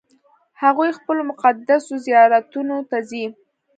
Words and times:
هغوی 0.61 0.95
خپلو 0.99 1.21
مقدسو 1.31 1.93
زیارتونو 2.05 2.77
ته 2.89 2.97
ځي. 3.09 3.25